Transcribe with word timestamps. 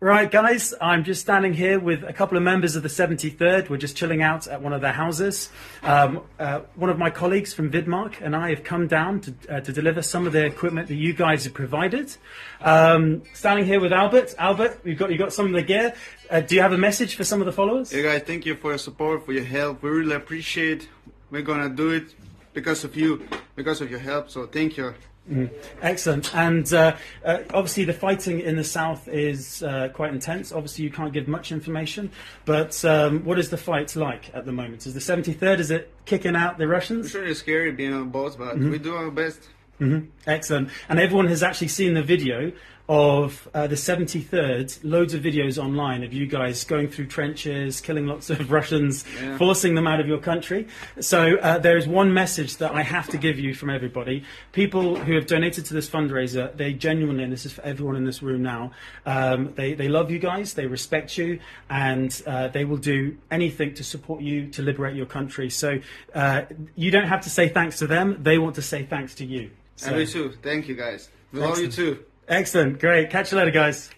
Right, 0.00 0.30
guys, 0.30 0.74
I'm 0.80 1.02
just 1.02 1.22
standing 1.22 1.52
here 1.52 1.80
with 1.80 2.04
a 2.04 2.12
couple 2.12 2.36
of 2.36 2.44
members 2.44 2.76
of 2.76 2.84
the 2.84 2.88
73rd. 2.88 3.68
We're 3.68 3.78
just 3.78 3.96
chilling 3.96 4.22
out 4.22 4.46
at 4.46 4.62
one 4.62 4.72
of 4.72 4.80
their 4.80 4.92
houses. 4.92 5.50
Um, 5.82 6.22
uh, 6.38 6.60
one 6.76 6.88
of 6.88 6.98
my 6.98 7.10
colleagues 7.10 7.52
from 7.52 7.68
Vidmark 7.72 8.20
and 8.20 8.36
I 8.36 8.50
have 8.50 8.62
come 8.62 8.86
down 8.86 9.22
to, 9.22 9.34
uh, 9.50 9.60
to 9.60 9.72
deliver 9.72 10.00
some 10.02 10.24
of 10.24 10.32
the 10.32 10.46
equipment 10.46 10.86
that 10.86 10.94
you 10.94 11.14
guys 11.14 11.42
have 11.46 11.54
provided. 11.54 12.16
Um, 12.60 13.24
standing 13.34 13.66
here 13.66 13.80
with 13.80 13.92
Albert. 13.92 14.36
Albert, 14.38 14.82
you've 14.84 15.00
got, 15.00 15.10
you 15.10 15.18
got 15.18 15.32
some 15.32 15.46
of 15.46 15.52
the 15.52 15.62
gear. 15.62 15.92
Uh, 16.30 16.42
do 16.42 16.54
you 16.54 16.62
have 16.62 16.72
a 16.72 16.78
message 16.78 17.16
for 17.16 17.24
some 17.24 17.40
of 17.40 17.46
the 17.46 17.52
followers? 17.52 17.92
Yeah, 17.92 18.02
guys, 18.02 18.22
thank 18.22 18.46
you 18.46 18.54
for 18.54 18.70
your 18.70 18.78
support, 18.78 19.26
for 19.26 19.32
your 19.32 19.42
help. 19.42 19.82
We 19.82 19.90
really 19.90 20.14
appreciate. 20.14 20.88
We're 21.32 21.42
gonna 21.42 21.70
do 21.70 21.90
it 21.90 22.14
because 22.52 22.84
of 22.84 22.94
you, 22.94 23.26
because 23.56 23.80
of 23.80 23.90
your 23.90 23.98
help. 23.98 24.30
So 24.30 24.46
thank 24.46 24.76
you. 24.76 24.94
Excellent. 25.82 26.34
And 26.34 26.72
uh, 26.72 26.96
uh, 27.24 27.38
obviously, 27.52 27.84
the 27.84 27.92
fighting 27.92 28.40
in 28.40 28.56
the 28.56 28.64
south 28.64 29.08
is 29.08 29.62
uh, 29.62 29.88
quite 29.92 30.12
intense. 30.12 30.52
Obviously, 30.52 30.84
you 30.84 30.90
can't 30.90 31.12
give 31.12 31.28
much 31.28 31.52
information. 31.52 32.10
But 32.44 32.84
um, 32.84 33.24
what 33.24 33.38
is 33.38 33.50
the 33.50 33.56
fight 33.56 33.94
like 33.96 34.34
at 34.34 34.46
the 34.46 34.52
moment? 34.52 34.86
Is 34.86 34.94
the 34.94 35.00
73rd, 35.00 35.58
is 35.58 35.70
it 35.70 35.92
kicking 36.04 36.36
out 36.36 36.58
the 36.58 36.66
Russians? 36.66 37.10
sure 37.10 37.26
it's 37.26 37.40
scary 37.40 37.72
being 37.72 37.92
on 37.92 38.10
boats, 38.10 38.36
but 38.36 38.58
we 38.58 38.78
do 38.78 38.94
our 38.94 39.10
best. 39.10 39.40
Excellent. 40.26 40.70
And 40.88 40.98
everyone 40.98 41.28
has 41.28 41.42
actually 41.42 41.68
seen 41.68 41.94
the 41.94 42.02
video 42.02 42.52
of 42.88 43.46
uh, 43.52 43.66
the 43.66 43.74
73rd, 43.74 44.78
loads 44.82 45.12
of 45.12 45.22
videos 45.22 45.62
online 45.62 46.02
of 46.02 46.12
you 46.12 46.26
guys 46.26 46.64
going 46.64 46.88
through 46.88 47.06
trenches, 47.06 47.80
killing 47.82 48.06
lots 48.06 48.30
of 48.30 48.50
Russians, 48.58 49.04
Yeah. 49.20 49.36
forcing 49.36 49.74
them 49.74 49.86
out 49.86 50.00
of 50.00 50.06
your 50.08 50.18
country. 50.18 50.66
So 51.00 51.36
uh, 51.36 51.58
there 51.58 51.76
is 51.76 51.86
one 51.86 52.14
message 52.14 52.56
that 52.56 52.72
I 52.72 52.82
have 52.82 53.06
to 53.08 53.18
give 53.18 53.38
you 53.38 53.54
from 53.54 53.68
everybody. 53.68 54.24
People 54.52 54.96
who 54.96 55.14
have 55.14 55.26
donated 55.26 55.66
to 55.66 55.74
this 55.74 55.88
fundraiser, 55.88 56.56
they 56.56 56.72
genuinely, 56.72 57.24
and 57.24 57.32
this 57.32 57.44
is 57.44 57.52
for 57.52 57.62
everyone 57.62 57.96
in 57.96 58.04
this 58.04 58.22
room 58.22 58.42
now, 58.42 58.72
um, 59.04 59.52
they, 59.54 59.74
they 59.74 59.88
love 59.88 60.10
you 60.10 60.18
guys, 60.18 60.54
they 60.54 60.66
respect 60.66 61.18
you, 61.18 61.40
and 61.68 62.22
uh, 62.26 62.48
they 62.48 62.64
will 62.64 62.78
do 62.78 63.16
anything 63.30 63.74
to 63.74 63.84
support 63.84 64.22
you 64.22 64.48
to 64.48 64.62
liberate 64.62 64.96
your 64.96 65.06
country. 65.06 65.50
So 65.50 65.78
uh, 66.14 66.42
you 66.74 66.90
don't 66.90 67.06
have 67.08 67.20
to 67.22 67.30
say 67.30 67.48
thanks 67.50 67.78
to 67.80 67.86
them, 67.86 68.16
they 68.22 68.38
want 68.38 68.54
to 68.54 68.62
say 68.62 68.84
thanks 68.84 69.14
to 69.16 69.26
you. 69.26 69.50
So- 69.76 69.88
And 69.88 69.96
we 69.98 70.06
too. 70.06 70.32
Thank 70.42 70.68
you 70.68 70.74
guys. 70.74 71.10
We 71.32 71.40
love 71.40 71.58
you 71.58 71.68
too. 71.70 72.02
Excellent. 72.28 72.78
Great. 72.78 73.10
Catch 73.10 73.32
you 73.32 73.38
later, 73.38 73.50
guys. 73.50 73.90